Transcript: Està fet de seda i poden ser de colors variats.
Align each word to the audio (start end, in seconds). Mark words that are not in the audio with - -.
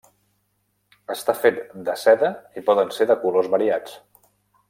Està 1.15 1.35
fet 1.43 1.59
de 1.89 1.95
seda 2.05 2.33
i 2.61 2.65
poden 2.71 2.91
ser 2.97 3.09
de 3.13 3.19
colors 3.27 3.53
variats. 3.59 3.95